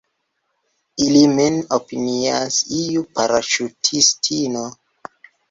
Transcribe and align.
Ili 1.07 1.19
min 1.39 1.59
opinias 1.77 2.57
iu 2.79 3.05
paraŝutistino. 3.21 4.67